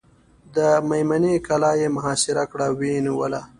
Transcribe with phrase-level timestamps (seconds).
[0.55, 0.57] د
[0.89, 3.41] مېمنې کلا یې محاصره کړه او ویې نیوله.